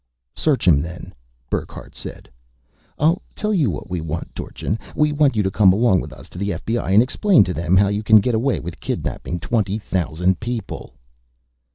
"Search 0.35 0.67
him 0.67 0.81
then," 0.81 1.13
Burckhardt 1.51 1.93
said. 1.93 2.27
"I'll 2.97 3.21
tell 3.35 3.53
you 3.53 3.69
what 3.69 3.87
we 3.87 4.01
want, 4.01 4.33
Dorchin. 4.33 4.79
We 4.95 5.11
want 5.11 5.35
you 5.35 5.43
to 5.43 5.51
come 5.51 5.71
along 5.71 6.01
with 6.01 6.11
us 6.11 6.27
to 6.29 6.39
the 6.39 6.49
FBI 6.49 6.91
and 6.95 7.03
explain 7.03 7.43
to 7.43 7.53
them 7.53 7.77
how 7.77 7.87
you 7.89 8.01
can 8.01 8.17
get 8.19 8.33
away 8.33 8.59
with 8.59 8.79
kidnapping 8.79 9.39
twenty 9.39 9.77
thousand 9.77 10.39
people." 10.39 10.95